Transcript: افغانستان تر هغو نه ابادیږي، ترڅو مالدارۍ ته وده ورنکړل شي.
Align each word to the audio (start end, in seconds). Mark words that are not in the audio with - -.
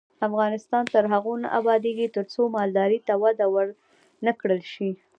افغانستان 0.27 0.83
تر 0.93 1.03
هغو 1.13 1.33
نه 1.43 1.49
ابادیږي، 1.59 2.07
ترڅو 2.15 2.41
مالدارۍ 2.55 2.99
ته 3.07 3.13
وده 3.23 3.45
ورنکړل 3.55 4.61
شي. 4.73 4.89